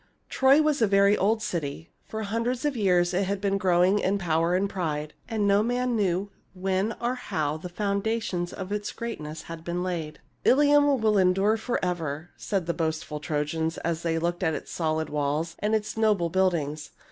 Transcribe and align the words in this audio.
Troy 0.29 0.63
was 0.63 0.81
a 0.81 0.87
very 0.87 1.15
old 1.15 1.43
city. 1.43 1.91
For 2.07 2.23
hundreds 2.23 2.65
of 2.65 2.75
years 2.75 3.13
it 3.13 3.25
had 3.25 3.39
been 3.39 3.59
growing 3.59 3.99
in 3.99 4.17
power 4.17 4.55
and 4.55 4.67
pride, 4.67 5.13
and 5.29 5.45
no 5.47 5.61
man 5.61 5.95
knew 5.95 6.31
when 6.55 6.95
or 6.99 7.13
how 7.13 7.57
the 7.57 7.69
foundations 7.69 8.51
of 8.51 8.71
its 8.71 8.91
greatness 8.93 9.43
had 9.43 9.63
been 9.63 9.83
laid." 9.83 10.19
Ilium 10.43 10.99
will 10.99 11.19
endure 11.19 11.55
forever," 11.55 12.31
said 12.35 12.65
the 12.65 12.73
boastful 12.73 13.19
Trojans 13.19 13.77
as 13.85 14.01
they 14.01 14.17
looked 14.17 14.41
at 14.41 14.55
its 14.55 14.71
solid 14.71 15.07
walls 15.11 15.55
and 15.59 15.75
its 15.75 15.95
noble 15.95 16.29
buildings. 16.31 16.89